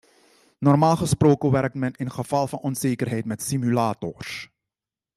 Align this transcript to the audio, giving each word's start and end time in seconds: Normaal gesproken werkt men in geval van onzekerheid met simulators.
Normaal 0.61 0.95
gesproken 0.97 1.51
werkt 1.51 1.75
men 1.75 1.93
in 1.93 2.11
geval 2.11 2.47
van 2.47 2.59
onzekerheid 2.59 3.25
met 3.25 3.41
simulators. 3.41 4.49